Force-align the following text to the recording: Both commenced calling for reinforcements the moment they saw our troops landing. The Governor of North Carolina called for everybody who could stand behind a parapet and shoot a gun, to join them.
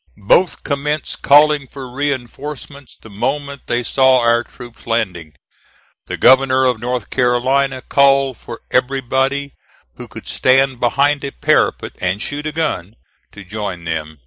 Both 0.25 0.63
commenced 0.63 1.21
calling 1.21 1.67
for 1.67 1.87
reinforcements 1.87 2.97
the 2.99 3.11
moment 3.11 3.67
they 3.67 3.83
saw 3.83 4.17
our 4.17 4.43
troops 4.43 4.87
landing. 4.87 5.33
The 6.07 6.17
Governor 6.17 6.65
of 6.65 6.79
North 6.79 7.11
Carolina 7.11 7.83
called 7.83 8.37
for 8.37 8.61
everybody 8.71 9.53
who 9.97 10.07
could 10.07 10.25
stand 10.25 10.79
behind 10.79 11.23
a 11.23 11.29
parapet 11.29 11.91
and 12.01 12.19
shoot 12.19 12.47
a 12.47 12.51
gun, 12.51 12.95
to 13.33 13.43
join 13.43 13.83
them. 13.83 14.17